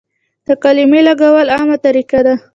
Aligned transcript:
د 0.45 0.47
قلمې 0.63 1.01
لګول 1.07 1.47
عامه 1.55 1.77
طریقه 1.85 2.19
ده. 2.25 2.35